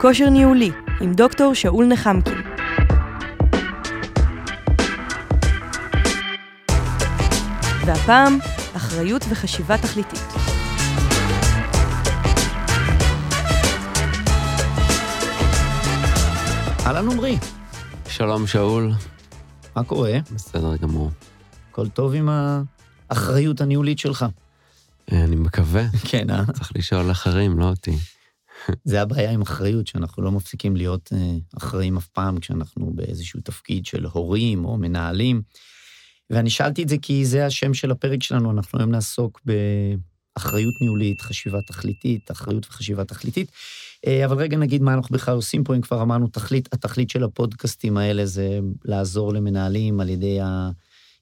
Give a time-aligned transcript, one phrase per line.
[0.00, 0.70] כושר ניהולי
[1.00, 2.34] עם דוקטור שאול נחמקין.
[7.86, 8.38] והפעם,
[8.76, 10.20] אחריות וחשיבה תכליתית.
[16.86, 17.38] אהלן עמרי,
[18.08, 18.92] שלום שאול,
[19.76, 20.18] מה קורה?
[20.34, 21.10] בסדר גמור.
[21.70, 22.28] הכל טוב עם
[23.10, 24.26] האחריות הניהולית שלך.
[25.12, 25.82] אה, אני מקווה.
[26.10, 26.44] כן, אה?
[26.52, 27.96] צריך לשאול אחרים, לא אותי.
[28.84, 33.86] זה הבעיה עם אחריות, שאנחנו לא מפסיקים להיות אה, אחראים אף פעם כשאנחנו באיזשהו תפקיד
[33.86, 35.42] של הורים או מנהלים.
[36.30, 41.20] ואני שאלתי את זה כי זה השם של הפרק שלנו, אנחנו היום נעסוק באחריות ניהולית,
[41.20, 43.50] חשיבה תכליתית, אחריות וחשיבה תכליתית.
[44.06, 47.24] אה, אבל רגע נגיד מה אנחנו בכלל עושים פה, אם כבר אמרנו תכלית, התכלית של
[47.24, 50.38] הפודקאסטים האלה זה לעזור למנהלים על ידי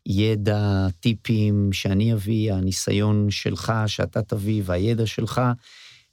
[0.07, 5.41] הידע, טיפים שאני אביא, הניסיון שלך, שאתה תביא, והידע שלך,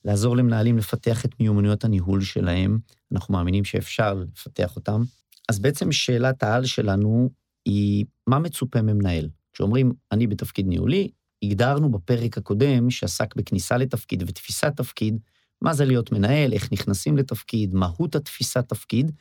[0.06, 2.80] לעזור למנהלים לפתח את מיומנויות הניהול שלהם.
[3.12, 5.02] אנחנו מאמינים שאפשר לפתח אותם.
[5.50, 7.30] אז בעצם שאלת העל שלנו
[7.66, 9.30] היא, מה מצופה ממנהל?
[9.54, 11.10] כשאומרים, אני בתפקיד ניהולי,
[11.44, 15.18] הגדרנו בפרק הקודם, שעסק בכניסה לתפקיד ותפיסת תפקיד,
[15.62, 19.12] מה זה להיות מנהל, איך נכנסים לתפקיד, מהות התפיסת תפקיד,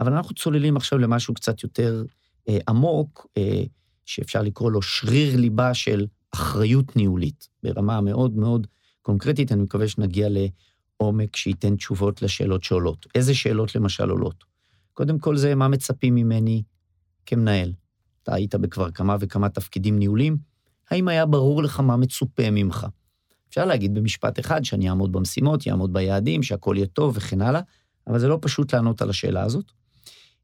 [0.00, 2.04] אבל אנחנו צוללים עכשיו למשהו קצת יותר
[2.48, 3.62] אה, עמוק, אה,
[4.04, 8.66] שאפשר לקרוא לו שריר ליבה של אחריות ניהולית, ברמה מאוד מאוד
[9.02, 13.06] קונקרטית, אני מקווה שנגיע לעומק שייתן תשובות לשאלות שעולות.
[13.14, 14.44] איזה שאלות למשל עולות?
[14.92, 16.62] קודם כל זה מה מצפים ממני
[17.26, 17.72] כמנהל.
[18.22, 20.36] אתה היית בכבר כמה וכמה תפקידים ניהולים,
[20.90, 22.86] האם היה ברור לך מה מצופה ממך?
[23.48, 27.60] אפשר להגיד במשפט אחד שאני אעמוד במשימות, יעמוד ביעדים, שהכול יהיה טוב וכן הלאה,
[28.06, 29.72] אבל זה לא פשוט לענות על השאלה הזאת.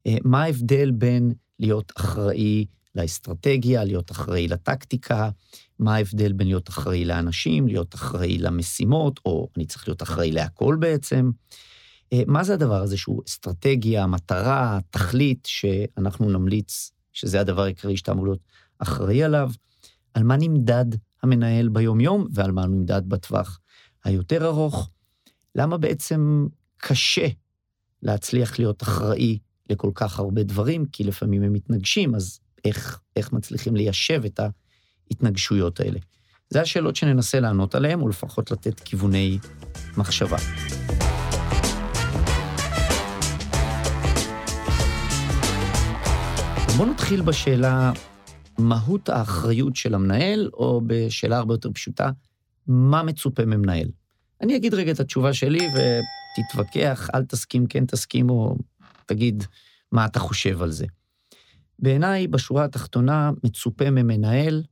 [0.07, 2.65] אה, מה ההבדל בין להיות אחראי
[3.01, 5.29] לאסטרטגיה, להיות אחראי לטקטיקה,
[5.79, 10.77] מה ההבדל בין להיות אחראי לאנשים, להיות אחראי למשימות, או אני צריך להיות אחראי להכל
[10.79, 11.31] בעצם.
[12.13, 18.11] אה, מה זה הדבר הזה שהוא אסטרטגיה, מטרה, תכלית, שאנחנו נמליץ שזה הדבר העיקרי שאתה
[18.11, 18.43] אמור להיות
[18.79, 19.51] אחראי עליו?
[20.13, 20.85] על מה נמדד
[21.23, 23.59] המנהל ביומיום ועל מה נמדד בטווח
[24.03, 24.89] היותר ארוך?
[25.55, 27.27] למה בעצם קשה
[28.03, 29.39] להצליח להיות אחראי
[29.69, 30.85] לכל כך הרבה דברים?
[30.85, 34.39] כי לפעמים הם מתנגשים, אז איך, איך מצליחים ליישב את
[35.09, 35.99] ההתנגשויות האלה?
[36.49, 39.39] זה השאלות שננסה לענות עליהן, או לפחות לתת כיווני
[39.97, 40.37] מחשבה.
[46.77, 47.91] בואו נתחיל בשאלה,
[48.57, 52.11] מהות האחריות של המנהל, או בשאלה הרבה יותר פשוטה,
[52.67, 53.87] מה מצופה ממנהל?
[54.41, 58.55] אני אגיד רגע את התשובה שלי ותתווכח, אל תסכים, כן תסכים, או
[59.05, 59.43] תגיד
[59.91, 60.85] מה אתה חושב על זה.
[61.81, 64.63] בעיניי, בשורה התחתונה, מצופה ממנהל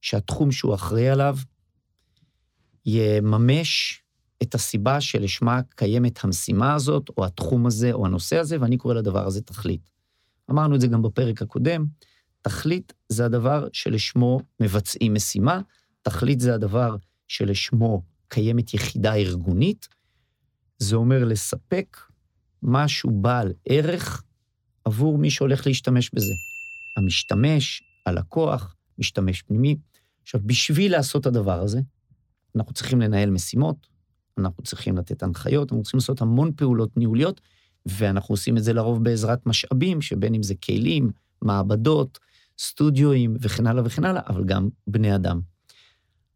[0.00, 1.36] שהתחום שהוא אחראי עליו
[2.86, 4.02] יממש
[4.42, 9.26] את הסיבה שלשמה קיימת המשימה הזאת, או התחום הזה, או הנושא הזה, ואני קורא לדבר
[9.26, 9.90] הזה תכלית.
[10.50, 11.86] אמרנו את זה גם בפרק הקודם,
[12.42, 15.60] תכלית זה הדבר שלשמו מבצעים משימה,
[16.02, 16.96] תכלית זה הדבר
[17.28, 19.88] שלשמו קיימת יחידה ארגונית,
[20.78, 21.96] זה אומר לספק
[22.62, 24.22] משהו בעל ערך
[24.84, 26.32] עבור מי שהולך להשתמש בזה.
[26.96, 29.76] המשתמש, הלקוח, משתמש פנימי.
[30.22, 31.80] עכשיו, בשביל לעשות את הדבר הזה,
[32.56, 33.86] אנחנו צריכים לנהל משימות,
[34.38, 37.40] אנחנו צריכים לתת הנחיות, אנחנו צריכים לעשות המון פעולות ניהוליות,
[37.86, 41.10] ואנחנו עושים את זה לרוב בעזרת משאבים, שבין אם זה כלים,
[41.42, 42.18] מעבדות,
[42.58, 45.40] סטודיואים וכן הלאה וכן הלאה, אבל גם בני אדם.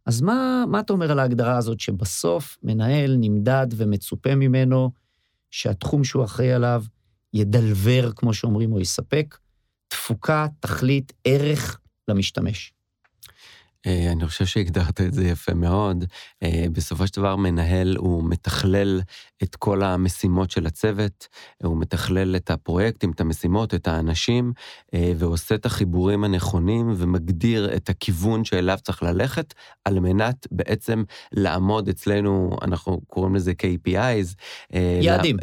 [0.07, 4.91] אז מה, מה אתה אומר על ההגדרה הזאת שבסוף מנהל נמדד ומצופה ממנו
[5.51, 6.85] שהתחום שהוא אחראי עליו
[7.35, 9.39] ידלבר, כמו שאומרים, או יספק
[9.89, 12.73] תפוקה, תכלית, ערך למשתמש?
[13.87, 16.05] אה, אני חושב שהגדרת את זה יפה מאוד.
[16.43, 19.01] אה, בסופו של דבר, מנהל הוא מתכלל
[19.43, 21.29] את כל המשימות של הצוות,
[21.63, 24.53] הוא מתכלל את הפרויקטים, את המשימות, את האנשים,
[24.95, 31.89] אה, ועושה את החיבורים הנכונים ומגדיר את הכיוון שאליו צריך ללכת, על מנת בעצם לעמוד
[31.89, 34.35] אצלנו, אנחנו קוראים לזה KPIs.
[35.01, 35.37] יעדים.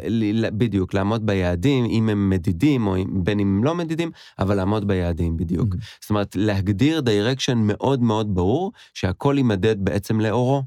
[0.52, 5.36] בדיוק, לעמוד ביעדים, אם הם מדידים או בין אם הם לא מדידים, אבל לעמוד ביעדים
[5.36, 5.74] בדיוק.
[5.74, 5.98] Mm-hmm.
[6.00, 10.62] זאת אומרת, להגדיר direction מאוד מאוד ברור שהכל יימדד בעצם לאורו,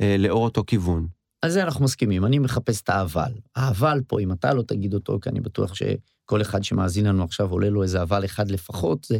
[0.00, 1.06] אה, לאור אותו כיוון.
[1.42, 3.32] על זה אנחנו מסכימים, אני מחפש את האבל.
[3.56, 7.50] האבל פה, אם אתה לא תגיד אותו, כי אני בטוח שכל אחד שמאזין לנו עכשיו
[7.50, 9.18] עולה לו איזה אבל אחד לפחות, זה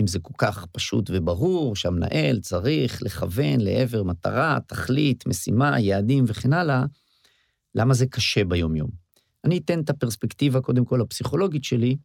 [0.00, 6.52] אם זה כל כך פשוט וברור, שהמנהל צריך לכוון לעבר מטרה, תכלית, משימה, יעדים וכן
[6.52, 6.84] הלאה,
[7.74, 8.90] למה זה קשה ביומיום?
[9.44, 11.96] אני אתן את הפרספקטיבה, קודם כל, הפסיכולוגית שלי,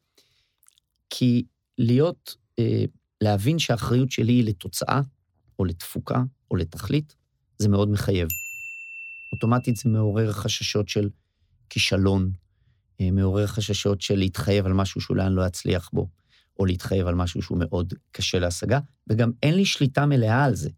[1.10, 1.46] כי
[1.78, 2.86] להיות, אה,
[3.22, 5.02] להבין שהאחריות שלי היא לתוצאה,
[5.60, 7.16] או לתפוקה, או לתכלית,
[7.58, 8.28] זה מאוד מחייב.
[9.34, 11.10] אוטומטית זה מעורר חששות של
[11.70, 12.32] כישלון,
[13.02, 16.08] אה, מעורר חששות של להתחייב על משהו שאולי אני לא אצליח בו,
[16.60, 18.80] או להתחייב על משהו שהוא מאוד קשה להשגה,
[19.10, 20.70] וגם אין לי שליטה מלאה על זה.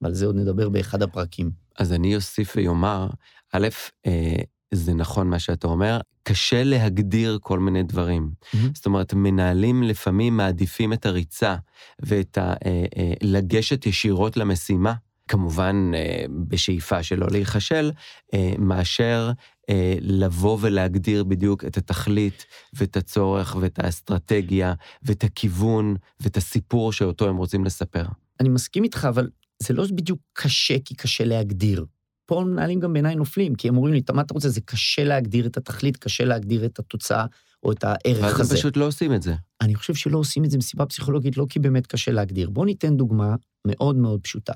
[0.00, 1.50] ועל זה עוד נדבר באחד הפרקים.
[1.78, 3.08] אז אני אוסיף ויאמר,
[3.52, 3.68] א',
[4.06, 4.36] אה,
[4.72, 8.30] זה נכון מה שאתה אומר, קשה להגדיר כל מיני דברים.
[8.30, 8.56] Mm-hmm.
[8.74, 11.56] זאת אומרת, מנהלים לפעמים מעדיפים את הריצה
[11.98, 12.54] ואת ה...
[12.66, 14.94] אה, אה, לגשת ישירות למשימה,
[15.28, 17.90] כמובן אה, בשאיפה שלא להיכשל,
[18.34, 19.30] אה, מאשר
[19.70, 27.28] אה, לבוא ולהגדיר בדיוק את התכלית ואת הצורך ואת האסטרטגיה ואת הכיוון ואת הסיפור שאותו
[27.28, 28.04] הם רוצים לספר.
[28.40, 29.30] אני מסכים איתך, אבל
[29.62, 31.84] זה לא בדיוק קשה כי קשה להגדיר.
[32.32, 34.48] פה מנהלים גם בעיניי נופלים, כי הם אומרים לי, מה אתה רוצה?
[34.48, 37.26] זה קשה להגדיר את התכלית, קשה להגדיר את התוצאה
[37.62, 38.38] או את הערך הזה.
[38.38, 39.34] ואז הם פשוט לא עושים את זה.
[39.60, 42.50] אני חושב שלא עושים את זה מסיבה פסיכולוגית, לא כי באמת קשה להגדיר.
[42.50, 43.36] בואו ניתן דוגמה
[43.66, 44.52] מאוד מאוד פשוטה.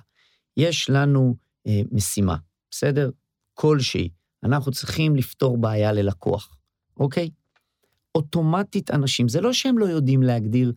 [0.56, 1.36] יש לנו
[1.66, 2.36] אה, משימה,
[2.70, 3.10] בסדר?
[3.54, 4.08] כלשהי.
[4.44, 6.56] אנחנו צריכים לפתור בעיה ללקוח,
[6.96, 7.30] אוקיי?
[8.14, 10.72] אוטומטית אנשים, זה לא שהם לא יודעים להגדיר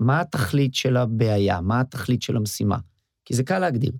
[0.00, 2.78] מה התכלית של הבעיה, מה התכלית של המשימה,
[3.24, 3.92] כי זה קל להגדיר.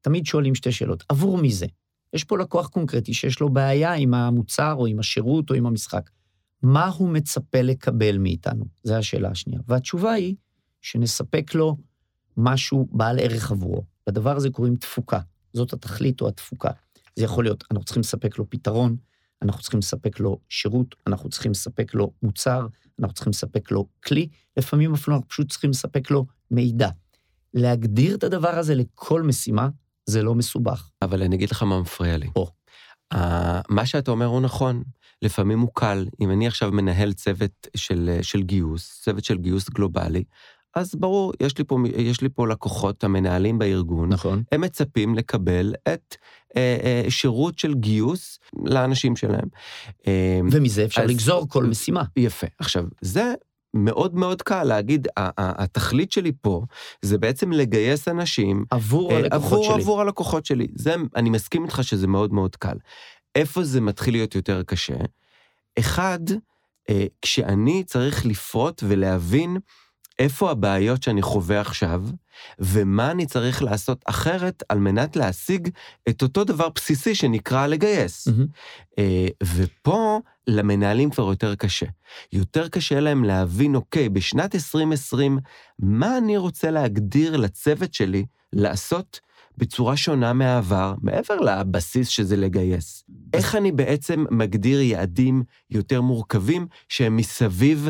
[0.00, 1.66] תמיד שואלים שתי שאלות, עבור מי זה?
[2.12, 6.10] יש פה לקוח קונקרטי שיש לו בעיה עם המוצר או עם השירות או עם המשחק.
[6.62, 8.64] מה הוא מצפה לקבל מאיתנו?
[8.82, 9.60] זו השאלה השנייה.
[9.66, 10.34] והתשובה היא
[10.80, 11.76] שנספק לו
[12.36, 13.84] משהו בעל ערך עבורו.
[14.06, 15.20] לדבר הזה קוראים תפוקה.
[15.52, 16.70] זאת התכלית או התפוקה.
[17.16, 18.96] זה יכול להיות, אנחנו צריכים לספק לו פתרון,
[19.42, 22.66] אנחנו צריכים לספק לו שירות, אנחנו צריכים לספק לו מוצר,
[23.00, 26.88] אנחנו צריכים לספק לו כלי, לפעמים אפילו אנחנו פשוט צריכים לספק לו מידע.
[27.54, 29.68] להגדיר את הדבר הזה לכל משימה,
[30.08, 30.90] זה לא מסובך.
[31.02, 32.28] אבל אני אגיד לך מה מפריע לי.
[32.36, 32.50] או.
[33.14, 33.18] Uh,
[33.68, 34.82] מה שאתה אומר הוא נכון,
[35.22, 36.06] לפעמים הוא קל.
[36.20, 40.24] אם אני עכשיו מנהל צוות של, של גיוס, צוות של גיוס גלובלי,
[40.74, 44.42] אז ברור, יש לי, פה, יש לי פה לקוחות, המנהלים בארגון, נכון.
[44.52, 46.16] הם מצפים לקבל את
[46.56, 49.48] אה, אה, שירות של גיוס לאנשים שלהם.
[50.06, 52.02] אה, ומזה אפשר אז, לגזור כל משימה.
[52.16, 52.46] יפה.
[52.58, 53.34] עכשיו, זה
[53.74, 56.62] מאוד מאוד קל להגיד, התכלית שלי פה
[57.02, 59.82] זה בעצם לגייס אנשים עבור הלקוחות עבור, שלי.
[59.82, 60.66] עבור הלקוחות שלי.
[60.74, 62.76] זה, אני מסכים איתך שזה מאוד מאוד קל.
[63.34, 64.96] איפה זה מתחיל להיות יותר קשה?
[65.78, 66.20] אחד,
[67.22, 69.56] כשאני צריך לפרוט ולהבין
[70.18, 72.02] איפה הבעיות שאני חווה עכשיו,
[72.58, 75.68] ומה אני צריך לעשות אחרת על מנת להשיג
[76.08, 78.28] את אותו דבר בסיסי שנקרא לגייס.
[78.28, 79.02] Mm-hmm.
[79.44, 81.86] ופה למנהלים כבר יותר קשה.
[82.32, 85.38] יותר קשה להם להבין, אוקיי, בשנת 2020,
[85.78, 89.20] מה אני רוצה להגדיר לצוות שלי לעשות
[89.56, 93.04] בצורה שונה מהעבר, מעבר לבסיס שזה לגייס.
[93.34, 97.88] איך אני בעצם מגדיר יעדים יותר מורכבים שהם מסביב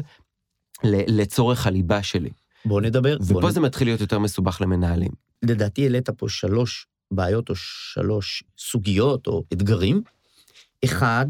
[0.84, 2.30] לצורך הליבה שלי.
[2.64, 3.16] בוא נדבר.
[3.20, 3.62] ופה בוא זה נ...
[3.62, 5.10] מתחיל להיות יותר מסובך למנהלים.
[5.42, 10.02] לדעתי העלית פה שלוש בעיות או שלוש סוגיות או אתגרים.
[10.84, 11.26] אחד,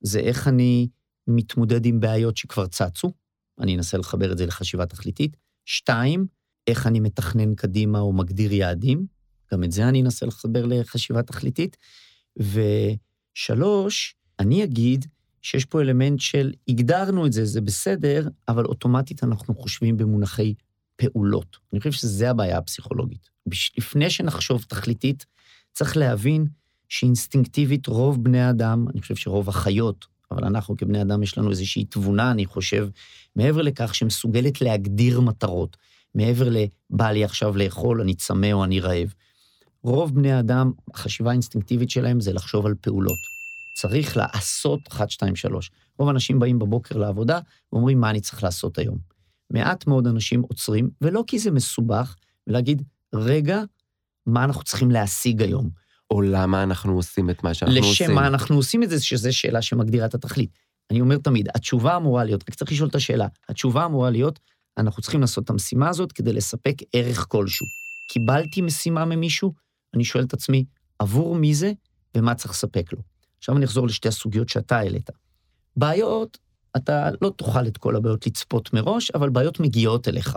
[0.00, 0.88] זה איך אני
[1.26, 3.12] מתמודד עם בעיות שכבר צצו,
[3.60, 5.36] אני אנסה לחבר את זה לחשיבה תכליתית.
[5.64, 6.26] שתיים,
[6.66, 9.06] איך אני מתכנן קדימה או מגדיר יעדים,
[9.52, 11.76] גם את זה אני אנסה לחבר לחשיבה תכליתית.
[12.36, 15.06] ושלוש, אני אגיד
[15.42, 20.54] שיש פה אלמנט של הגדרנו את זה, זה בסדר, אבל אוטומטית אנחנו חושבים במונחי
[20.96, 21.56] פעולות.
[21.72, 23.28] אני חושב שזה הבעיה הפסיכולוגית.
[23.78, 25.26] לפני שנחשוב תכליתית,
[25.72, 26.46] צריך להבין
[26.88, 31.84] שאינסטינקטיבית רוב בני האדם, אני חושב שרוב החיות, אבל אנחנו כבני אדם יש לנו איזושהי
[31.84, 32.88] תבונה, אני חושב,
[33.36, 35.76] מעבר לכך שמסוגלת להגדיר מטרות,
[36.14, 39.14] מעבר לבא לי עכשיו לאכול, אני צמא או אני רעב.
[39.82, 43.18] רוב בני האדם, החשיבה האינסטינקטיבית שלהם זה לחשוב על פעולות.
[43.76, 45.70] צריך לעשות 1, 2, 3.
[45.98, 47.40] רוב האנשים באים בבוקר לעבודה
[47.72, 48.98] ואומרים, מה אני צריך לעשות היום?
[49.50, 52.16] מעט מאוד אנשים עוצרים, ולא כי זה מסובך,
[52.46, 52.82] ולהגיד,
[53.14, 53.62] רגע,
[54.26, 55.70] מה אנחנו צריכים להשיג היום?
[56.10, 58.06] או למה אנחנו עושים את מה שאנחנו לשם עושים.
[58.06, 60.50] לשם מה אנחנו עושים את זה, שזו שאלה שמגדירה את התכלית.
[60.90, 64.40] אני אומר תמיד, התשובה אמורה להיות, רק צריך לשאול את השאלה, התשובה אמורה להיות,
[64.78, 67.66] אנחנו צריכים לעשות את המשימה הזאת כדי לספק ערך כלשהו.
[68.12, 69.52] קיבלתי משימה ממישהו,
[69.94, 70.64] אני שואל את עצמי,
[70.98, 71.72] עבור מי זה
[72.16, 72.98] ומה צריך לספק לו.
[73.38, 75.10] עכשיו אני אחזור לשתי הסוגיות שאתה העלית.
[75.76, 76.38] בעיות,
[76.76, 80.36] אתה לא תוכל את כל הבעיות לצפות מראש, אבל בעיות מגיעות אליך.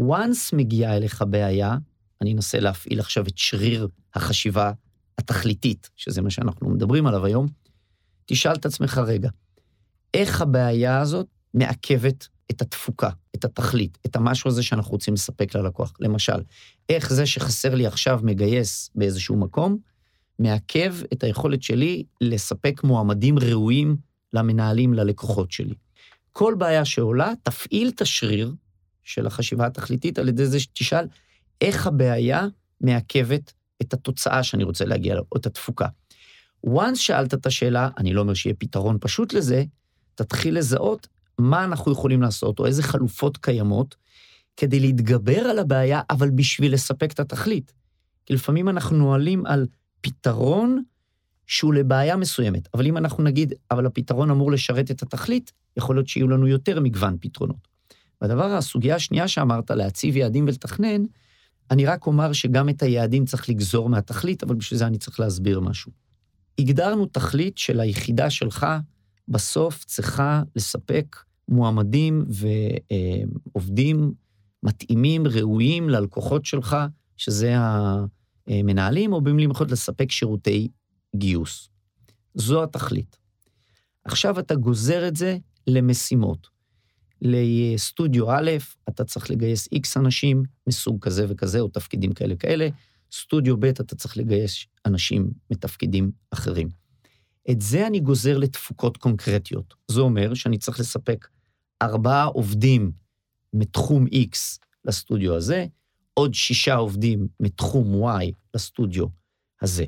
[0.00, 1.76] once מגיעה אליך בעיה,
[2.20, 4.72] אני אנסה להפעיל עכשיו את שריר החשיבה
[5.18, 7.46] התכליתית, שזה מה שאנחנו מדברים עליו היום,
[8.26, 9.28] תשאל את עצמך רגע,
[10.14, 15.92] איך הבעיה הזאת מעכבת את התפוקה, את התכלית, את המשהו הזה שאנחנו רוצים לספק ללקוח?
[16.00, 16.42] למשל,
[16.88, 19.78] איך זה שחסר לי עכשיו מגייס באיזשהו מקום,
[20.38, 23.96] מעכב את היכולת שלי לספק מועמדים ראויים
[24.32, 25.74] למנהלים, ללקוחות שלי.
[26.32, 28.54] כל בעיה שעולה, תפעיל את השריר
[29.02, 31.06] של החשיבה התכליתית על ידי זה שתשאל
[31.60, 32.46] איך הבעיה
[32.80, 35.86] מעכבת את התוצאה שאני רוצה להגיע לה, או את התפוקה.
[36.66, 39.64] once שאלת את השאלה, אני לא אומר שיהיה פתרון פשוט לזה,
[40.14, 41.08] תתחיל לזהות
[41.38, 43.96] מה אנחנו יכולים לעשות, או איזה חלופות קיימות,
[44.56, 47.72] כדי להתגבר על הבעיה, אבל בשביל לספק את התכלית.
[48.26, 49.66] כי לפעמים אנחנו נועלים על
[50.00, 50.82] פתרון
[51.46, 56.08] שהוא לבעיה מסוימת, אבל אם אנחנו נגיד, אבל הפתרון אמור לשרת את התכלית, יכול להיות
[56.08, 57.68] שיהיו לנו יותר מגוון פתרונות.
[58.20, 61.04] והדבר, הסוגיה השנייה שאמרת, להציב יעדים ולתכנן,
[61.70, 65.60] אני רק אומר שגם את היעדים צריך לגזור מהתכלית, אבל בשביל זה אני צריך להסביר
[65.60, 65.92] משהו.
[66.58, 68.66] הגדרנו תכלית של היחידה שלך,
[69.28, 71.16] בסוף צריכה לספק
[71.48, 72.24] מועמדים
[73.54, 74.12] ועובדים
[74.62, 76.76] מתאימים, ראויים ללקוחות שלך,
[77.16, 77.54] שזה
[78.46, 80.68] המנהלים, או במילים אחרות לספק שירותי
[81.16, 81.68] גיוס.
[82.34, 83.16] זו התכלית.
[84.04, 86.57] עכשיו אתה גוזר את זה למשימות.
[87.22, 88.50] לסטודיו א',
[88.88, 92.68] אתה צריך לגייס איקס אנשים מסוג כזה וכזה, או תפקידים כאלה כאלה.
[93.12, 96.68] סטודיו ב', אתה צריך לגייס אנשים מתפקידים אחרים.
[97.50, 99.74] את זה אני גוזר לתפוקות קונקרטיות.
[99.88, 101.28] זה אומר שאני צריך לספק
[101.82, 102.92] ארבעה עובדים
[103.52, 105.66] מתחום X לסטודיו הזה,
[106.14, 109.06] עוד שישה עובדים מתחום Y לסטודיו
[109.62, 109.84] הזה.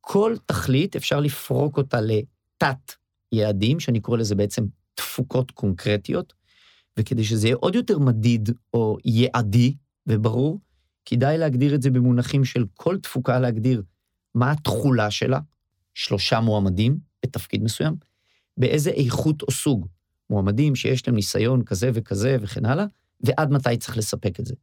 [0.00, 2.92] כל תכלית אפשר לפרוק אותה לתת
[3.32, 4.64] יעדים, שאני קורא לזה בעצם
[5.16, 6.32] תפוקות קונקרטיות,
[6.98, 9.74] וכדי שזה יהיה עוד יותר מדיד או יעדי
[10.06, 10.60] וברור,
[11.04, 13.82] כדאי להגדיר את זה במונחים של כל תפוקה להגדיר
[14.34, 15.40] מה התכולה שלה,
[15.94, 17.96] שלושה מועמדים בתפקיד מסוים,
[18.56, 19.86] באיזה איכות או סוג.
[20.30, 22.84] מועמדים שיש להם ניסיון כזה וכזה וכן הלאה,
[23.20, 24.54] ועד מתי צריך לספק את זה.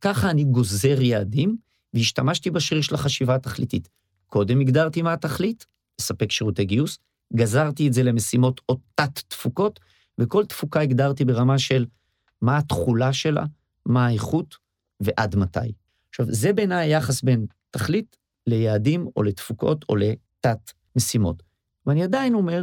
[0.00, 1.56] ככה אני גוזר יעדים,
[1.94, 3.88] והשתמשתי בשריר של החשיבה התכליתית.
[4.26, 5.66] קודם הגדרתי מה התכלית,
[6.00, 6.98] לספק שירותי גיוס,
[7.32, 9.80] גזרתי את זה למשימות או תת-תפוקות,
[10.18, 11.86] וכל תפוקה הגדרתי ברמה של
[12.40, 13.44] מה התכולה שלה,
[13.86, 14.56] מה האיכות
[15.00, 15.72] ועד מתי.
[16.08, 21.42] עכשיו, זה בעיניי היחס בין תכלית ליעדים או לתפוקות או לתת-משימות.
[21.86, 22.62] ואני עדיין אומר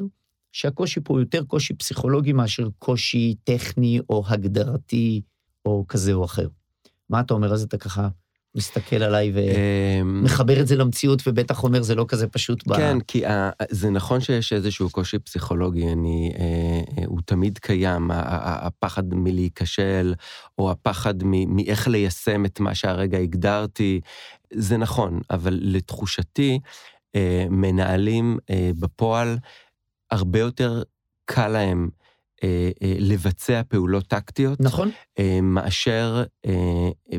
[0.52, 5.22] שהקושי פה הוא יותר קושי פסיכולוגי מאשר קושי טכני או הגדרתי
[5.66, 6.48] או כזה או אחר.
[7.10, 7.54] מה אתה אומר?
[7.54, 8.10] אז אתה ככה
[8.58, 12.64] מסתכל עליי ומחבר את זה למציאות, ובטח אומר, זה לא כזה פשוט.
[12.76, 13.24] כן, כי
[13.70, 20.14] זה נכון שיש איזשהו קושי פסיכולוגי, אני, אה, הוא תמיד קיים, הפחד מלהיכשל,
[20.58, 24.02] או הפחד מאיך ליישם את מה שהרגע הגדרתי,
[24.54, 26.60] זה נכון, אבל לתחושתי,
[27.16, 29.38] אה, מנהלים אה, בפועל,
[30.12, 30.84] הרבה יותר
[31.26, 31.90] קל להם
[32.44, 34.62] אה, אה, לבצע פעולות טקטיות.
[34.62, 34.92] נכון.
[35.20, 36.24] אה, מאשר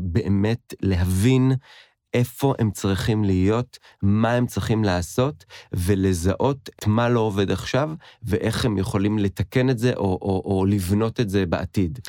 [0.01, 1.51] באמת להבין
[2.13, 7.89] איפה הם צריכים להיות, מה הם צריכים לעשות, ולזהות את מה לא עובד עכשיו,
[8.23, 11.99] ואיך הם יכולים לתקן את זה, או, או, או לבנות את זה בעתיד.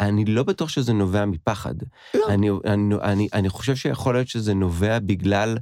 [0.00, 1.74] אני לא בטוח שזה נובע מפחד.
[2.14, 2.26] לא.
[2.28, 5.58] אני, אני, אני, אני חושב שיכול להיות שזה נובע בגלל אה,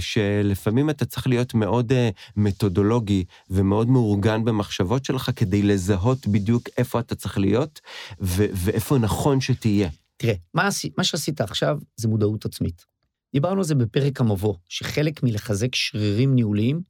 [0.00, 7.00] שלפעמים אתה צריך להיות מאוד אה, מתודולוגי ומאוד מאורגן במחשבות שלך כדי לזהות בדיוק איפה
[7.00, 7.80] אתה צריך להיות
[8.20, 9.88] ו- ואיפה נכון שתהיה.
[10.16, 10.68] תראה, מה,
[10.98, 12.84] מה שעשית עכשיו זה מודעות עצמית.
[13.32, 16.80] דיברנו על זה בפרק המבוא, שחלק מלחזק שרירים ניהוליים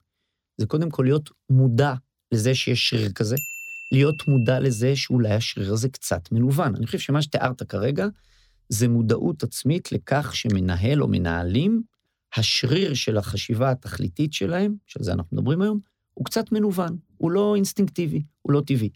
[0.57, 1.93] זה קודם כל להיות מודע
[2.33, 3.35] לזה שיש שריר כזה,
[3.91, 6.75] להיות מודע לזה שאולי השריר הזה קצת מנוון.
[6.75, 8.07] אני חושב שמה שתיארת כרגע
[8.69, 11.81] זה מודעות עצמית לכך שמנהל או מנהלים
[12.37, 15.79] השריר של החשיבה התכליתית שלהם, שעל זה אנחנו מדברים היום,
[16.13, 18.89] הוא קצת מנוון, הוא לא אינסטינקטיבי, הוא לא טבעי.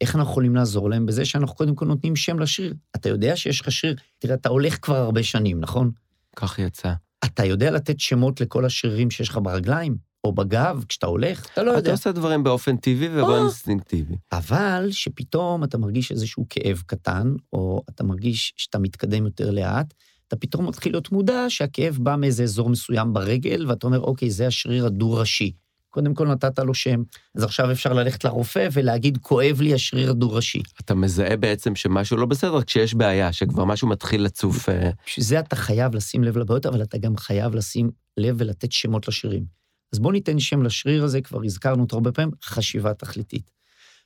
[0.00, 1.06] איך אנחנו יכולים לעזור להם?
[1.06, 2.74] בזה שאנחנו קודם כל נותנים שם לשריר.
[2.96, 5.90] אתה יודע שיש לך שריר, תראה, אתה הולך כבר הרבה שנים, נכון?
[6.36, 6.92] כך יצא.
[7.24, 11.46] אתה יודע לתת שמות לכל השרירים שיש לך ברגליים, או בגב, כשאתה הולך?
[11.52, 11.80] אתה לא יודע.
[11.80, 14.14] אתה עושה דברים באופן טבעי ובאינסטינקטיבי.
[14.32, 19.94] אבל שפתאום אתה מרגיש איזשהו כאב קטן, או אתה מרגיש שאתה מתקדם יותר לאט,
[20.32, 24.46] אתה פתאום מתחיל להיות מודע שהכאב בא מאיזה אזור מסוים ברגל, ואתה אומר, אוקיי, זה
[24.46, 25.52] השריר הדו-ראשי.
[25.90, 27.02] קודם כל נתת לו שם,
[27.34, 30.62] אז עכשיו אפשר ללכת לרופא ולהגיד, כואב לי השריר הדו-ראשי.
[30.80, 34.68] אתה מזהה בעצם שמשהו לא בסדר כשיש בעיה, שכבר משהו מתחיל לצוף.
[34.68, 38.72] אה, בשביל זה אתה חייב לשים לב לבעיות, אבל אתה גם חייב לשים לב ולתת
[38.72, 39.44] שמות לשרירים.
[39.92, 43.50] אז בוא ניתן שם לשריר הזה, כבר הזכרנו אותו הרבה פעמים, חשיבה תכליתית.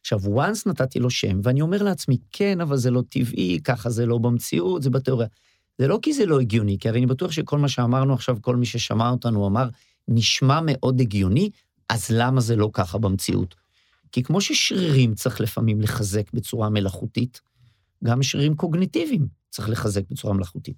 [0.00, 4.06] עכשיו, once נתתי לו שם, ואני אומר לעצמי, כן, אבל זה לא טבעי, ככה זה
[4.06, 5.28] לא במציאות, זה בתיאוריה.
[5.78, 8.56] זה לא כי זה לא הגיוני, כי הרי אני בטוח שכל מה שאמרנו עכשיו, כל
[8.56, 9.68] מי ששמע אותנו אמר,
[10.08, 11.50] נשמע מאוד הגיוני,
[11.88, 13.54] אז למה זה לא ככה במציאות?
[14.12, 17.40] כי כמו ששרירים צריך לפעמים לחזק בצורה מלאכותית,
[18.04, 20.76] גם שרירים קוגניטיביים צריך לחזק בצורה מלאכותית.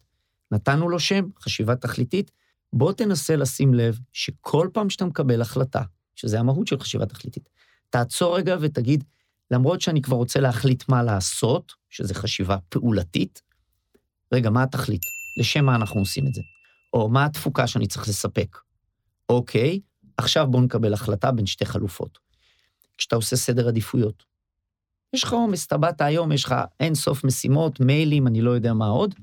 [0.53, 2.31] נתנו לו שם, חשיבה תכליתית,
[2.73, 5.83] בוא תנסה לשים לב שכל פעם שאתה מקבל החלטה,
[6.15, 7.49] שזה המהות של חשיבה תכליתית,
[7.91, 9.05] תעצור רגע ותגיד,
[9.51, 13.43] למרות שאני כבר רוצה להחליט מה לעשות, שזה חשיבה פעולתית,
[14.33, 15.03] רגע, מה התכלית?
[15.39, 16.43] לשם מה אנחנו עושים את זה?
[16.93, 18.59] או מה התפוקה שאני צריך לספק?
[19.29, 19.81] אוקיי,
[20.17, 22.19] עכשיו בואו נקבל החלטה בין שתי חלופות.
[22.99, 24.25] כשאתה עושה סדר עדיפויות.
[25.13, 28.73] יש לך עומס, אתה באת היום, יש לך אין סוף משימות, מיילים, אני לא יודע
[28.75, 29.15] מה עוד.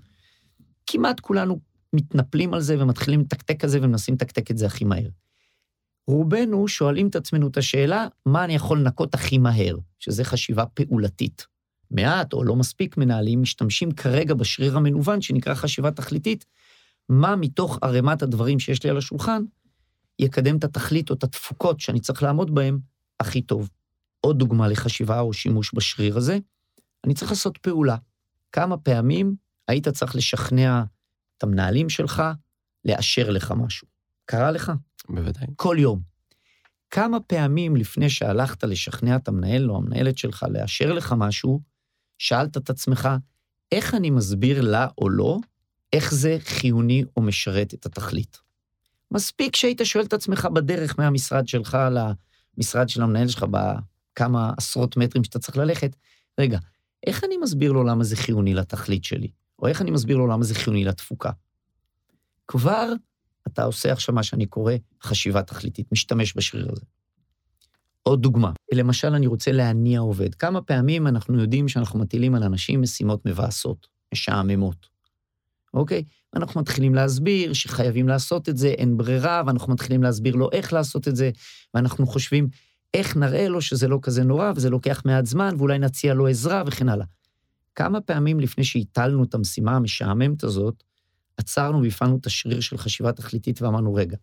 [0.87, 1.59] כמעט כולנו
[1.93, 5.09] מתנפלים על זה ומתחילים לתקתק על זה ומנסים לתקתק את זה הכי מהר.
[6.07, 11.47] רובנו שואלים את עצמנו את השאלה, מה אני יכול לנקות הכי מהר, שזה חשיבה פעולתית.
[11.91, 16.45] מעט או לא מספיק מנהלים משתמשים כרגע בשריר המנוון שנקרא חשיבה תכליתית,
[17.09, 19.43] מה מתוך ערימת הדברים שיש לי על השולחן
[20.19, 22.79] יקדם את התכלית או את התפוקות שאני צריך לעמוד בהן
[23.19, 23.69] הכי טוב.
[24.21, 26.37] עוד דוגמה לחשיבה או שימוש בשריר הזה,
[27.05, 27.95] אני צריך לעשות פעולה.
[28.51, 29.35] כמה פעמים
[29.67, 30.83] היית צריך לשכנע
[31.37, 32.23] את המנהלים שלך
[32.85, 33.87] לאשר לך משהו?
[34.25, 34.71] קרה לך?
[35.09, 35.47] בוודאי.
[35.55, 36.01] כל יום.
[36.89, 41.61] כמה פעמים לפני שהלכת לשכנע את המנהל או המנהלת שלך לאשר לך משהו,
[42.17, 43.09] שאלת את עצמך,
[43.71, 45.37] איך אני מסביר לה או לא,
[45.93, 48.37] איך זה חיוני או משרת את התכלית?
[49.11, 51.77] מספיק שהיית שואל את עצמך בדרך מהמשרד שלך
[52.57, 55.95] למשרד של המנהל שלך בכמה עשרות מטרים שאתה צריך ללכת,
[56.39, 56.59] רגע,
[57.07, 59.31] איך אני מסביר לו למה זה חיוני לתכלית שלי?
[59.59, 61.31] או איך אני מסביר לו למה זה חיוני לתפוקה?
[62.47, 62.93] כבר
[63.47, 66.85] אתה עושה עכשיו מה שאני קורא חשיבה תכליתית, משתמש בשריר הזה.
[68.07, 70.35] עוד דוגמה, למשל, אני רוצה להניע עובד.
[70.35, 74.87] כמה פעמים אנחנו יודעים שאנחנו מטילים על אנשים משימות מבאסות, משעממות,
[75.73, 76.03] אוקיי?
[76.35, 81.07] אנחנו מתחילים להסביר שחייבים לעשות את זה, אין ברירה, ואנחנו מתחילים להסביר לו איך לעשות
[81.07, 81.31] את זה,
[81.73, 82.47] ואנחנו חושבים
[82.93, 86.63] איך נראה לו שזה לא כזה נורא, וזה לוקח מעט זמן, ואולי נציע לו עזרה
[86.67, 87.05] וכן הלאה.
[87.75, 90.83] כמה פעמים לפני שהטלנו את המשימה המשעממת הזאת,
[91.37, 94.17] עצרנו והפעלנו את השריר של חשיבה תכליתית ואמרנו, רגע,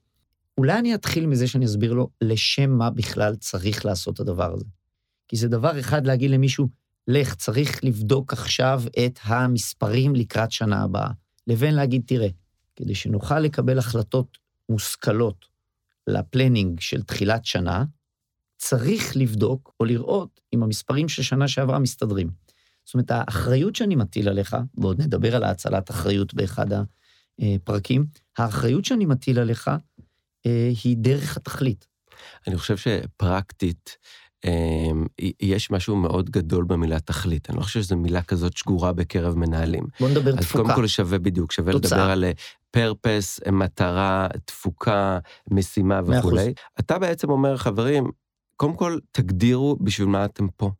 [0.58, 4.64] אולי אני אתחיל מזה שאני אסביר לו לשם מה בכלל צריך לעשות את הדבר הזה.
[5.28, 6.68] כי זה דבר אחד להגיד למישהו,
[7.08, 11.10] לך, צריך לבדוק עכשיו את המספרים לקראת שנה הבאה,
[11.46, 12.28] לבין להגיד, תראה,
[12.76, 15.46] כדי שנוכל לקבל החלטות מושכלות
[16.06, 17.84] לפלנינג של תחילת שנה,
[18.58, 22.30] צריך לבדוק או לראות אם המספרים של שנה שעברה מסתדרים.
[22.84, 26.66] זאת אומרת, האחריות שאני מטיל עליך, ועוד נדבר על האצלת אחריות באחד
[27.38, 28.06] הפרקים,
[28.38, 29.70] האחריות שאני מטיל עליך
[30.84, 31.86] היא דרך התכלית.
[32.46, 33.96] אני חושב שפרקטית,
[34.44, 35.06] אמ,
[35.40, 37.50] יש משהו מאוד גדול במילה תכלית.
[37.50, 39.84] אני לא חושב שזו מילה כזאת שגורה בקרב מנהלים.
[40.00, 40.62] בוא נדבר אז תפוקה.
[40.62, 41.98] קודם כל שווה בדיוק, שווה תוצאה.
[41.98, 42.24] לדבר על
[42.70, 45.18] פרפס, מטרה, תפוקה,
[45.50, 46.00] משימה.
[46.06, 46.54] וכולי.
[46.80, 48.10] אתה בעצם אומר, חברים,
[48.56, 50.70] קודם כל תגדירו בשביל מה אתם פה.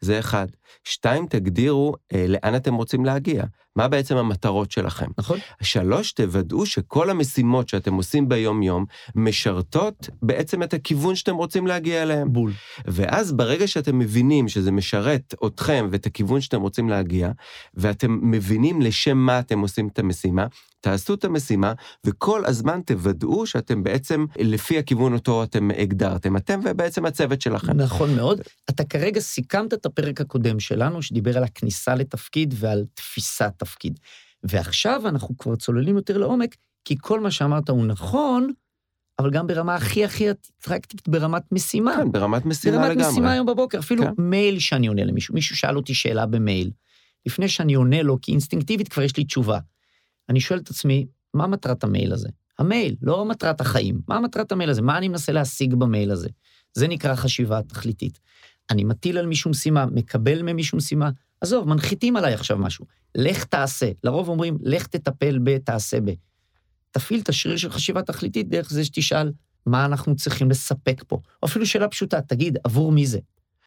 [0.00, 0.46] זה אחד.
[0.84, 3.44] שתיים, תגדירו אה, לאן אתם רוצים להגיע.
[3.76, 5.06] מה בעצם המטרות שלכם.
[5.18, 5.38] נכון?
[5.62, 12.32] שלוש, תוודאו שכל המשימות שאתם עושים ביום-יום משרתות בעצם את הכיוון שאתם רוצים להגיע אליהם.
[12.32, 12.52] בול.
[12.86, 17.30] ואז ברגע שאתם מבינים שזה משרת אתכם ואת הכיוון שאתם רוצים להגיע,
[17.74, 20.46] ואתם מבינים לשם מה אתם עושים את המשימה,
[20.82, 21.72] תעשו את המשימה,
[22.06, 27.72] וכל הזמן תוודאו שאתם בעצם לפי הכיוון אותו אתם הגדרתם, אתם ובעצם הצוות שלכם.
[27.72, 28.40] נכון מאוד.
[28.70, 33.98] אתה כרגע סיכמת את הפרק הקודם שלנו, שדיבר על הכניסה לתפקיד ועל תפיסת תפקיד.
[34.42, 38.52] ועכשיו אנחנו כבר צוללים יותר לעומק, כי כל מה שאמרת הוא נכון,
[39.18, 41.96] אבל גם ברמה הכי הכי אטרקטיבית, ברמת משימה.
[41.96, 43.10] כן, ברמת משימה ברמת לגמרי.
[43.10, 44.12] משימה היום בבוקר, אפילו כן.
[44.18, 45.34] מייל שאני עונה למישהו.
[45.34, 46.70] מישהו שאל אותי שאלה במייל.
[47.26, 49.58] לפני שאני עונה לו, כי אינסטינקטיבית כבר יש לי תשובה.
[50.28, 52.28] אני שואל את עצמי, מה מטרת המייל הזה?
[52.58, 54.00] המייל, לא מטרת החיים.
[54.08, 54.82] מה מטרת המייל הזה?
[54.82, 56.28] מה אני מנסה להשיג במייל הזה?
[56.74, 58.20] זה נקרא חשיבה תכליתית.
[58.70, 62.86] אני מטיל על מישהו משימה, מקבל ממישהו משימה, עזוב, מנחיתים עליי עכשיו משהו.
[63.14, 63.90] לך תעשה.
[64.04, 66.10] לרוב אומרים, לך תטפל ב, תעשה ב.
[66.90, 69.32] תפעיל את השריר של חשיבה תכליתית דרך זה שתשאל
[69.66, 71.20] מה אנחנו צריכים לספק פה.
[71.42, 73.18] או אפילו שאלה פשוטה, תגיד, עבור מי זה?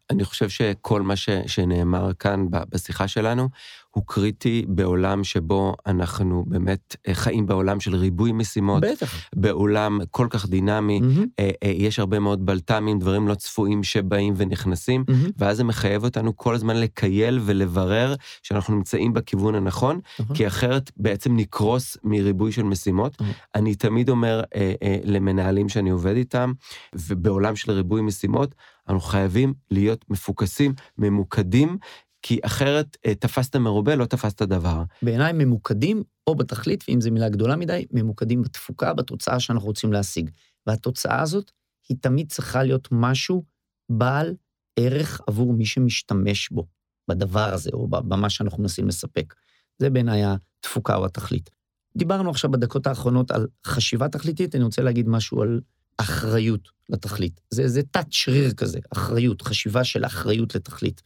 [0.10, 3.50] אני חושב שכל מה ש, שנאמר כאן בשיחה שלנו
[3.96, 9.30] הוא קריטי בעולם שבו אנחנו באמת אה, חיים בעולם של ריבוי משימות, בטח.
[9.36, 11.02] בעולם כל כך דינמי,
[11.40, 15.30] אה, יש הרבה מאוד בלת"מים, דברים לא צפויים שבאים ונכנסים, מהמם.
[15.38, 20.36] ואז זה מחייב אותנו כל הזמן לקייל ולברר שאנחנו נמצאים בכיוון הנכון, נכון.
[20.36, 23.22] כי אחרת בעצם נקרוס מריבוי של משימות.
[23.22, 23.34] נכון.
[23.56, 26.54] אני תמיד אומר אה, אה, למנהלים שאני עובד איתם,
[26.96, 28.56] ובעולם של ריבוי משימות,
[28.88, 31.78] אנחנו חייבים להיות מפוקסים, ממוקדים,
[32.22, 34.84] כי אחרת אה, תפסת מרובה, לא תפסת דבר.
[35.02, 40.30] בעיניי ממוקדים, או בתכלית, ואם זו מילה גדולה מדי, ממוקדים בתפוקה, בתוצאה שאנחנו רוצים להשיג.
[40.68, 41.52] והתוצאה הזאת,
[41.90, 43.44] היא תמיד צריכה להיות משהו
[43.90, 44.36] בעל
[44.80, 46.66] ערך עבור מי שמשתמש בו,
[47.08, 49.34] בדבר הזה, או במה שאנחנו מנסים לספק.
[49.80, 51.50] זה בעיניי התפוקה או התכלית.
[51.98, 55.62] דיברנו עכשיו בדקות האחרונות על חשיבה תכליתית, אני רוצה להגיד משהו על
[55.98, 57.42] אחריות לתכלית.
[57.50, 61.02] זה, זה תת שריר כזה, אחריות, חשיבה של אחריות לתכלית.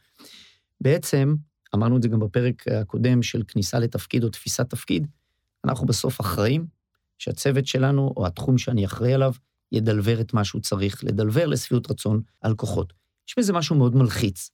[0.82, 1.36] בעצם,
[1.76, 5.08] אמרנו את זה גם בפרק הקודם של כניסה לתפקיד או תפיסת תפקיד,
[5.66, 6.66] אנחנו בסוף אחראים
[7.18, 9.34] שהצוות שלנו, או התחום שאני אחראי עליו,
[9.72, 12.94] ידלבר את מה שהוא צריך לדלבר לשביעות רצון הלקוחות.
[13.30, 14.50] יש בזה משהו מאוד מלחיץ.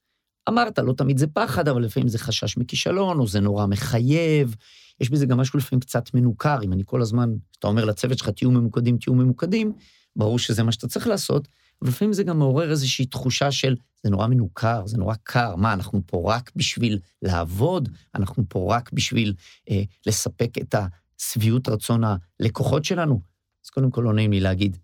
[0.50, 4.56] אמרת, לא תמיד זה פחד, אבל לפעמים זה חשש מכישלון, או זה נורא מחייב.
[5.00, 8.30] יש בזה גם משהו לפעמים קצת מנוכר, אם אני כל הזמן, אתה אומר לצוות שלך,
[8.30, 9.74] תהיו ממוקדים, תהיו ממוקדים,
[10.16, 11.48] ברור שזה מה שאתה צריך לעשות,
[11.82, 15.74] אבל לפעמים זה גם מעורר איזושהי תחושה של, זה נורא מנוכר, זה נורא קר, מה,
[15.74, 17.90] אנחנו פה רק בשביל לעבוד?
[18.16, 19.34] אנחנו פה רק בשביל
[19.70, 20.76] אה, לספק את
[21.20, 23.22] השביעות רצון הלקוחות שלנו?
[23.66, 24.78] אז קודם כל לא נעים לי להגיד,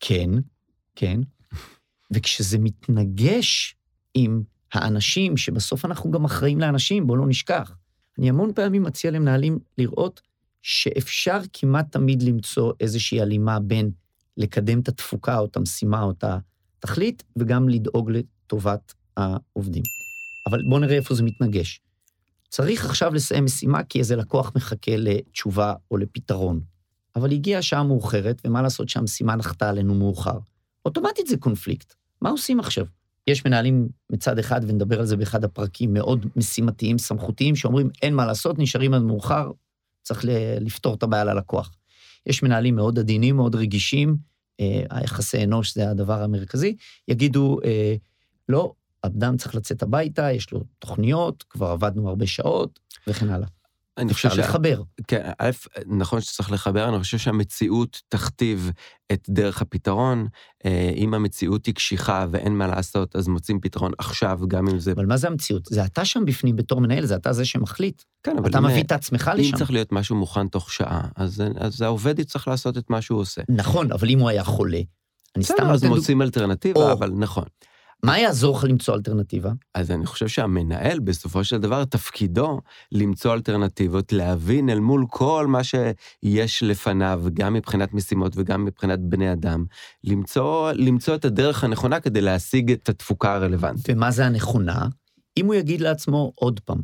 [0.00, 0.30] כן,
[0.96, 1.20] כן,
[2.14, 3.76] וכשזה מתנגש
[4.14, 7.76] עם האנשים, שבסוף אנחנו גם אחראים לאנשים, בואו לא נשכח.
[8.18, 10.20] אני המון פעמים מציע למנהלים לראות
[10.62, 13.90] שאפשר כמעט תמיד למצוא איזושהי הלימה בין
[14.36, 16.24] לקדם את התפוקה או את המשימה או את
[16.78, 19.82] התכלית, וגם לדאוג לטובת העובדים.
[20.46, 21.80] אבל בואו נראה איפה זה מתנגש.
[22.48, 26.60] צריך עכשיו לסיים משימה כי איזה לקוח מחכה לתשובה או לפתרון.
[27.16, 30.38] אבל הגיעה שעה מאוחרת, ומה לעשות שהמשימה נחתה עלינו מאוחר.
[30.84, 31.94] אוטומטית זה קונפליקט.
[32.22, 32.86] מה עושים עכשיו?
[33.26, 38.26] יש מנהלים מצד אחד, ונדבר על זה באחד הפרקים, מאוד משימתיים, סמכותיים, שאומרים, אין מה
[38.26, 39.50] לעשות, נשארים עד מאוחר,
[40.02, 40.24] צריך
[40.60, 41.70] לפתור את הבעיה ללקוח.
[42.26, 44.16] יש מנהלים מאוד עדינים, מאוד רגישים,
[44.60, 46.76] אה, היחסי אנוש זה הדבר המרכזי,
[47.08, 47.94] יגידו, אה,
[48.48, 53.48] לא, אדם צריך לצאת הביתה, יש לו תוכניות, כבר עבדנו הרבה שעות, וכן הלאה.
[54.00, 54.82] אני חושב אפשר לחבר.
[55.06, 55.50] כן, א',
[55.86, 58.70] נכון שצריך לחבר, אני חושב שהמציאות תכתיב
[59.12, 60.26] את דרך הפתרון.
[60.64, 64.92] אה, אם המציאות היא קשיחה ואין מה לעשות, אז מוצאים פתרון עכשיו, גם אם זה...
[64.92, 65.66] אבל מה זה המציאות?
[65.66, 68.02] זה אתה שם בפנים בתור מנהל, זה אתה זה שמחליט.
[68.22, 68.50] כן, אבל...
[68.50, 69.52] אתה מביא את עצמך לשם.
[69.52, 73.20] אם צריך להיות משהו מוכן תוך שעה, אז, אז העובד יצטרך לעשות את מה שהוא
[73.20, 73.42] עושה.
[73.48, 74.80] נכון, אבל אם הוא היה חולה,
[75.36, 75.66] אני סתם...
[75.66, 76.92] אז מוצאים אלטרנטיבה.
[76.92, 77.44] אבל נכון.
[78.04, 79.52] מה יעזור לך למצוא אלטרנטיבה?
[79.74, 82.60] אז אני חושב שהמנהל, בסופו של דבר, תפקידו
[82.92, 89.32] למצוא אלטרנטיבות, להבין אל מול כל מה שיש לפניו, גם מבחינת משימות וגם מבחינת בני
[89.32, 89.64] אדם,
[90.04, 93.84] למצוא, למצוא את הדרך הנכונה כדי להשיג את התפוקה הרלוונטית.
[93.88, 94.88] ומה זה הנכונה?
[95.36, 96.80] אם הוא יגיד לעצמו, עוד פעם,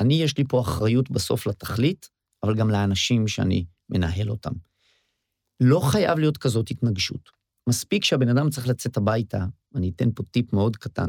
[0.00, 2.08] אני, יש לי פה אחריות בסוף לתכלית,
[2.42, 4.52] אבל גם לאנשים שאני מנהל אותם.
[5.60, 7.30] לא חייב להיות כזאת התנגשות.
[7.68, 11.08] מספיק שהבן אדם צריך לצאת הביתה, אני אתן פה טיפ מאוד קטן.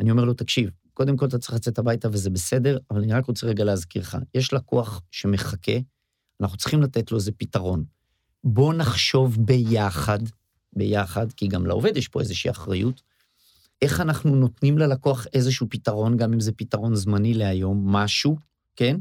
[0.00, 3.26] אני אומר לו, תקשיב, קודם כל אתה צריך לצאת הביתה וזה בסדר, אבל אני רק
[3.26, 5.78] רוצה רגע להזכיר לך, יש לקוח שמחכה,
[6.40, 7.84] אנחנו צריכים לתת לו איזה פתרון.
[8.44, 10.18] בוא נחשוב ביחד,
[10.72, 13.02] ביחד, כי גם לעובד יש פה איזושהי אחריות,
[13.82, 18.36] איך אנחנו נותנים ללקוח איזשהו פתרון, גם אם זה פתרון זמני להיום, משהו,
[18.76, 18.96] כן?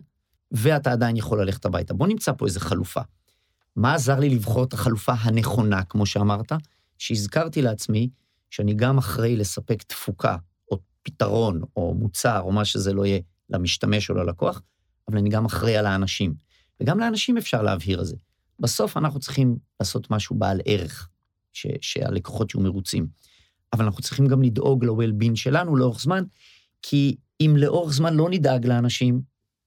[0.52, 1.94] ואתה עדיין יכול ללכת הביתה.
[1.94, 3.02] בוא נמצא פה איזה חלופה.
[3.76, 6.52] מה עזר לי לבחור את החלופה הנכונה, כמו שאמרת?
[6.98, 8.10] שהזכרתי לעצמי
[8.52, 10.38] שאני גם אחראי לספק תפוקה,
[10.72, 14.62] או פתרון, או מוצר, או מה שזה לא יהיה, למשתמש או ללקוח,
[15.08, 16.34] אבל אני גם אחראי על האנשים.
[16.82, 18.16] וגם לאנשים אפשר להבהיר את זה.
[18.60, 21.10] בסוף אנחנו צריכים לעשות משהו בעל ערך,
[21.54, 23.08] ש- שהלקוחות יהיו מרוצים.
[23.74, 26.24] אבל אנחנו צריכים גם לדאוג ל-well-being שלנו לאורך זמן,
[26.82, 29.22] כי אם לאורך זמן לא נדאג לאנשים,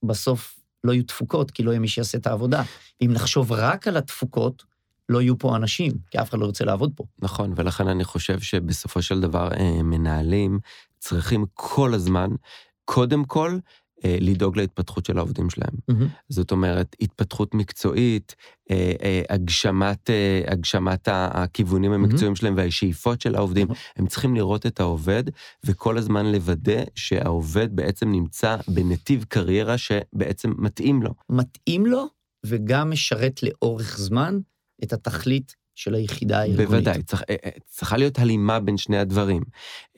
[0.04, 2.62] בסוף לא יהיו תפוקות, כי לא יהיה מי שיעשה את העבודה.
[3.00, 4.64] ואם נחשוב רק על התפוקות,
[5.08, 7.04] לא יהיו פה אנשים, כי אף אחד לא ירצה לעבוד פה.
[7.22, 10.58] נכון, ולכן אני חושב שבסופו של דבר אה, מנהלים
[10.98, 12.30] צריכים כל הזמן,
[12.84, 13.58] קודם כל,
[14.04, 15.74] אה, לדאוג להתפתחות של העובדים שלהם.
[15.90, 16.04] Mm-hmm.
[16.28, 18.34] זאת אומרת, התפתחות מקצועית,
[18.70, 20.10] אה, הגשמת,
[20.46, 22.38] הגשמת הכיוונים המקצועיים mm-hmm.
[22.38, 23.92] שלהם והשאיפות של העובדים, mm-hmm.
[23.96, 25.24] הם צריכים לראות את העובד
[25.64, 31.10] וכל הזמן לוודא שהעובד בעצם נמצא בנתיב קריירה שבעצם מתאים לו.
[31.30, 32.06] מתאים לו
[32.46, 34.38] וגם משרת לאורך זמן.
[34.82, 36.68] את התכלית של היחידה הארגונית.
[36.68, 39.42] בוודאי, אה, אה, צריכה להיות הלימה בין שני הדברים.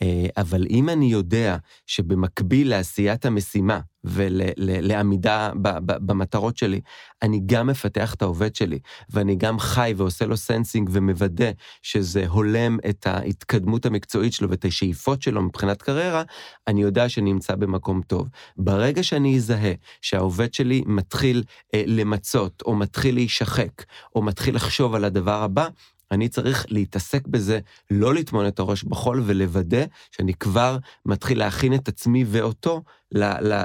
[0.02, 1.56] אה, אבל אם אני יודע
[1.86, 5.50] שבמקביל לעשיית המשימה ולעמידה
[5.86, 6.80] במטרות שלי,
[7.22, 8.78] אני גם מפתח את העובד שלי,
[9.10, 11.50] ואני גם חי ועושה לו sensing ומוודא
[11.82, 16.22] שזה הולם את ההתקדמות המקצועית שלו ואת השאיפות שלו מבחינת קריירה,
[16.66, 18.28] אני יודע שאני נמצא במקום טוב.
[18.56, 21.42] ברגע שאני אזהה שהעובד שלי מתחיל
[21.74, 25.68] אה, למצות, או מתחיל להישחק, או מתחיל לחשוב על הדבר הבא,
[26.10, 31.88] אני צריך להתעסק בזה, לא לטמון את הראש בחול ולוודא שאני כבר מתחיל להכין את
[31.88, 32.82] עצמי ואותו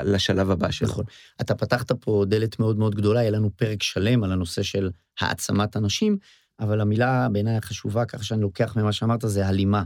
[0.06, 0.88] לשלב הבא שלו.
[0.88, 1.06] נכון.
[1.41, 5.77] אתה פתחת פה דלת מאוד מאוד גדולה, היה לנו פרק שלם על הנושא של העצמת
[5.77, 6.17] אנשים,
[6.60, 9.84] אבל המילה בעיניי החשובה, ככה שאני לוקח ממה שאמרת, זה הלימה.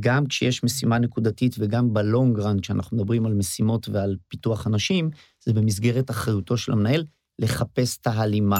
[0.00, 5.10] גם כשיש משימה נקודתית וגם בלונג רן, כשאנחנו מדברים על משימות ועל פיתוח אנשים,
[5.44, 7.04] זה במסגרת אחריותו של המנהל
[7.38, 8.58] לחפש את ההלימה.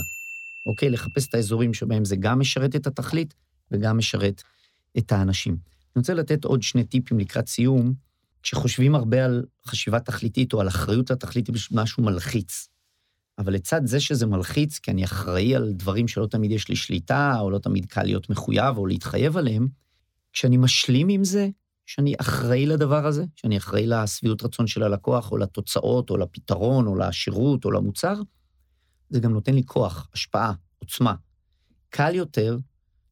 [0.67, 0.91] אוקיי?
[0.91, 3.35] לחפש את האזורים שבהם זה גם משרת את התכלית
[3.71, 4.43] וגם משרת
[4.99, 5.53] את האנשים.
[5.53, 7.95] אני רוצה לתת עוד שני טיפים לקראת סיום.
[8.43, 12.69] כשחושבים הרבה על חשיבה תכליתית או על אחריות התכלית, יש משהו מלחיץ.
[13.39, 17.41] אבל לצד זה שזה מלחיץ, כי אני אחראי על דברים שלא תמיד יש לי שליטה,
[17.41, 19.69] או לא תמיד קל להיות מחויב או להתחייב עליהם,
[20.33, 21.49] כשאני משלים עם זה,
[21.87, 26.97] שאני אחראי לדבר הזה, שאני אחראי לשביעות רצון של הלקוח, או לתוצאות, או לפתרון, או
[26.97, 28.15] לשירות, או למוצר,
[29.15, 31.15] זה גם נותן לי כוח, השפעה, עוצמה.
[31.91, 32.59] קל יותר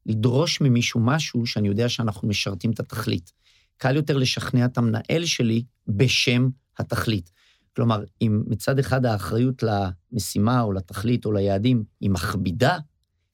[0.05, 3.31] לדרוש ממישהו משהו שאני יודע שאנחנו משרתים את התכלית.
[3.77, 7.31] קל יותר לשכנע את המנהל שלי בשם התכלית.
[7.75, 12.77] כלומר, אם מצד אחד האחריות למשימה או לתכלית או ליעדים היא מכבידה,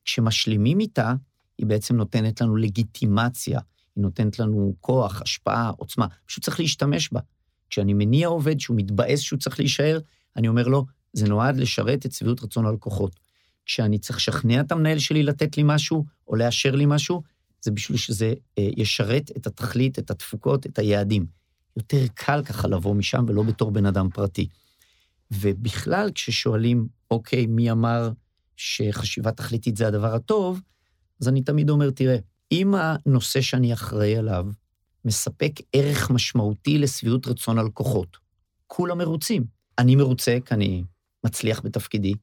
[0.04, 1.14] כשמשלימים איתה,
[1.58, 3.60] היא בעצם נותנת לנו לגיטימציה,
[3.96, 7.20] היא נותנת לנו כוח, השפעה, עוצמה, פשוט צריך להשתמש בה.
[7.70, 9.98] כשאני מניע עובד שהוא מתבאס שהוא צריך להישאר,
[10.36, 13.16] אני אומר לו, זה נועד לשרת את שביעות רצון הלקוחות.
[13.66, 17.22] כשאני צריך לשכנע את המנהל שלי לתת לי משהו, או לאשר לי משהו,
[17.62, 21.26] זה בשביל שזה אה, ישרת את התכלית, את התפוקות, את היעדים.
[21.76, 24.48] יותר קל ככה לבוא משם ולא בתור בן אדם פרטי.
[25.30, 28.10] ובכלל, כששואלים, אוקיי, מי אמר
[28.56, 30.60] שחשיבה תכליתית זה הדבר הטוב,
[31.20, 32.16] אז אני תמיד אומר, תראה,
[32.52, 34.46] אם הנושא שאני אחראי עליו
[35.04, 38.16] מספק ערך משמעותי לשביעות רצון הלקוחות,
[38.66, 39.44] כולם מרוצים.
[39.78, 40.84] אני מרוצה כי אני
[41.24, 42.14] מצליח בתפקידי,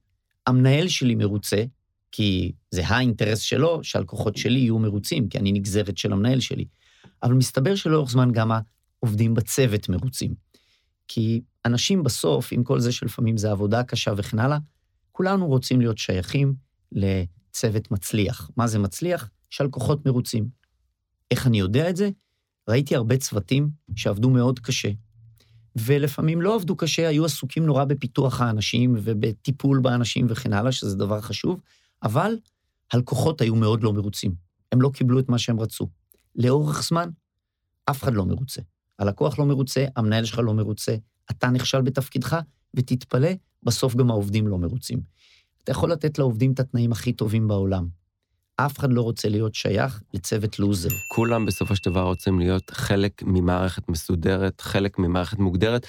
[0.46, 1.64] המנהל שלי מרוצה,
[2.12, 6.64] כי זה האינטרס שלו שהלקוחות שלי יהיו מרוצים, כי אני נגזרת של המנהל שלי.
[7.22, 8.50] אבל מסתבר שלאורך זמן גם
[9.02, 10.34] העובדים בצוות מרוצים.
[11.08, 14.58] כי אנשים בסוף, עם כל זה שלפעמים זה עבודה קשה וכן הלאה,
[15.12, 16.54] כולנו רוצים להיות שייכים
[16.92, 18.50] לצוות מצליח.
[18.56, 19.30] מה זה מצליח?
[19.50, 20.48] שהלקוחות מרוצים.
[21.30, 22.10] איך אני יודע את זה?
[22.68, 24.88] ראיתי הרבה צוותים שעבדו מאוד קשה,
[25.80, 31.20] ולפעמים לא עבדו קשה, היו עסוקים נורא בפיתוח האנשים ובטיפול באנשים וכן הלאה, שזה דבר
[31.20, 31.60] חשוב,
[32.02, 32.38] אבל
[32.92, 34.34] הלקוחות היו מאוד לא מרוצים.
[34.72, 35.88] הם לא קיבלו את מה שהם רצו.
[36.36, 37.10] לאורך זמן,
[37.90, 38.62] אף אחד לא מרוצה.
[38.98, 40.96] הלקוח לא מרוצה, המנהל שלך לא מרוצה,
[41.30, 42.36] אתה נכשל בתפקידך,
[42.74, 43.30] ותתפלא,
[43.62, 45.00] בסוף גם העובדים לא מרוצים.
[45.64, 47.88] אתה יכול לתת לעובדים את התנאים הכי טובים בעולם.
[48.60, 50.88] אף אחד לא רוצה להיות שייך לצוות לוזר.
[51.14, 55.86] כולם בסופו של דבר רוצים להיות חלק ממערכת מסודרת, חלק ממערכת מוגדרת.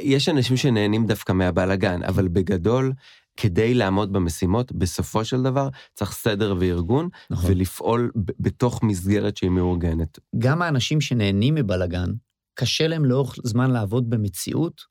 [0.00, 2.92] יש אנשים שנהנים דווקא מהבלגן, אבל בגדול,
[3.36, 7.50] כדי לעמוד במשימות, בסופו של דבר צריך סדר וארגון, נכון.
[7.50, 10.18] ולפעול בתוך מסגרת שהיא מאורגנת.
[10.38, 12.10] גם האנשים שנהנים מבלגן,
[12.54, 14.82] קשה להם לאורך זמן לעבוד במציאות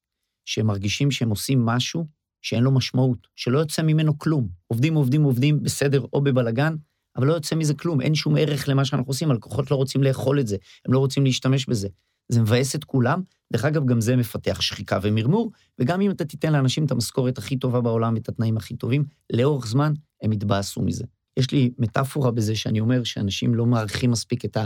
[0.45, 2.05] שהם מרגישים שהם עושים משהו
[2.41, 4.47] שאין לו משמעות, שלא יוצא ממנו כלום.
[4.67, 6.75] עובדים, עובדים, עובדים, בסדר או בבלגן,
[7.15, 10.39] אבל לא יוצא מזה כלום, אין שום ערך למה שאנחנו עושים, הלקוחות לא רוצים לאכול
[10.39, 11.87] את זה, הם לא רוצים להשתמש בזה.
[12.29, 13.21] זה מבאס את כולם.
[13.53, 17.57] דרך אגב, גם זה מפתח שחיקה ומרמור, וגם אם אתה תיתן לאנשים את המשכורת הכי
[17.57, 21.05] טובה בעולם ואת התנאים הכי טובים, לאורך זמן הם יתבאסו מזה.
[21.37, 24.57] יש לי מטאפורה בזה שאני אומר שאנשים לא מעריכים מספיק את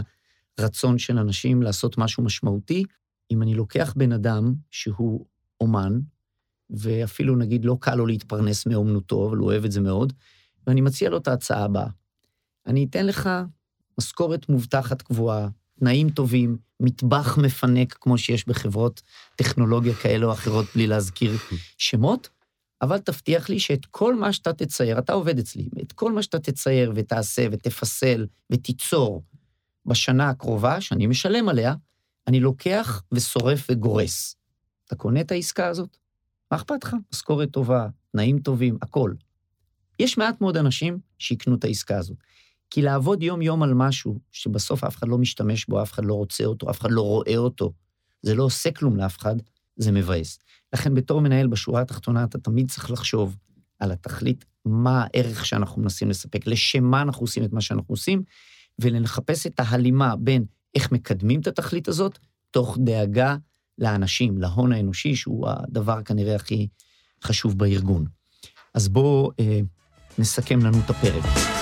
[0.58, 2.84] הרצון של אנשים לעשות משהו משמעותי.
[3.30, 5.26] אם אני לוקח בן אדם שהוא
[5.60, 5.98] אומן,
[6.70, 10.12] ואפילו נגיד לא קל לו להתפרנס מאומנותו, אבל הוא אוהב את זה מאוד,
[10.66, 11.88] ואני מציע לו את ההצעה הבאה.
[12.66, 13.30] אני אתן לך
[13.98, 15.48] משכורת מובטחת קבועה,
[15.78, 19.02] תנאים טובים, מטבח מפנק כמו שיש בחברות
[19.36, 21.32] טכנולוגיה כאלה או אחרות, בלי להזכיר
[21.78, 22.28] שמות,
[22.82, 26.38] אבל תבטיח לי שאת כל מה שאתה תצייר, אתה עובד אצלי, את כל מה שאתה
[26.38, 29.22] תצייר ותעשה ותפסל ותיצור
[29.86, 31.74] בשנה הקרובה, שאני משלם עליה,
[32.26, 34.36] אני לוקח ושורף וגורס.
[34.86, 35.96] אתה קונה את העסקה הזאת?
[36.50, 36.96] מה אכפת לך?
[37.12, 39.12] משכורת טובה, תנאים טובים, הכל.
[39.98, 42.16] יש מעט מאוד אנשים שיקנו את העסקה הזאת.
[42.70, 46.44] כי לעבוד יום-יום על משהו שבסוף אף אחד לא משתמש בו, אף אחד לא רוצה
[46.44, 47.72] אותו, אף אחד לא רואה אותו,
[48.22, 49.36] זה לא עושה כלום לאף אחד,
[49.76, 50.38] זה מבאס.
[50.72, 53.36] לכן בתור מנהל, בשורה התחתונה, אתה תמיד צריך לחשוב
[53.78, 58.22] על התכלית, מה הערך שאנחנו מנסים לספק, לשם מה אנחנו עושים את מה שאנחנו עושים,
[58.78, 62.18] ולחפש את ההלימה בין איך מקדמים את התכלית הזאת,
[62.50, 63.36] תוך דאגה
[63.78, 66.68] לאנשים, להון האנושי, שהוא הדבר כנראה הכי
[67.24, 68.06] חשוב בארגון.
[68.74, 69.60] אז בואו אה,
[70.18, 71.55] נסכם לנו את הפרק.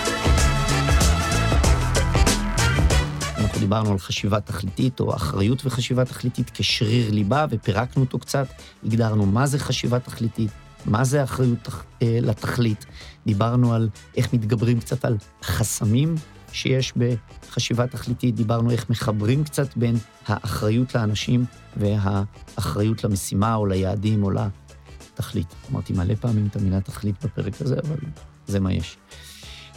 [3.55, 8.47] אנחנו דיברנו על חשיבה תכליתית, או אחריות וחשיבה תכליתית כשריר ליבה, ופירקנו אותו קצת,
[8.85, 10.51] הגדרנו מה זה חשיבה תכליתית,
[10.87, 11.69] מה זה אחריות
[12.03, 12.87] אה, לתכלית,
[13.27, 16.15] דיברנו על איך מתגברים קצת על חסמים
[16.53, 21.45] שיש בחשיבה תכליתית, דיברנו איך מחברים קצת בין האחריות לאנשים
[21.77, 25.55] והאחריות למשימה או ליעדים או לתכלית.
[25.73, 27.99] אמרתי מלא פעמים את המילה תכלית בפרק הזה, אבל
[28.47, 28.97] זה מה יש.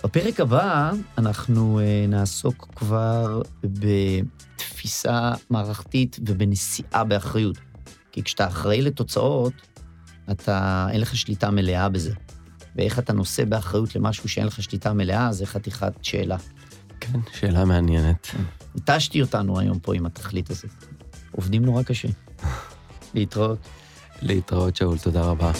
[0.04, 7.58] בפרק הבא אנחנו uh, נעסוק כבר בתפיסה מערכתית ובנשיאה באחריות.
[8.12, 9.54] כי כשאתה אחראי לתוצאות,
[10.32, 12.14] אתה, אין לך שליטה מלאה בזה.
[12.76, 16.38] ואיך אתה נושא באחריות למשהו שאין לך שליטה מלאה, זה חתיכת שאלה.
[17.00, 18.28] כן, שאלה מעניינת.
[18.76, 20.86] התשתי אותנו היום פה עם התכלית הזאת.
[21.32, 22.08] עובדים נורא קשה.
[23.14, 23.60] להתראות.
[24.22, 25.52] להתראות, שאול, תודה רבה.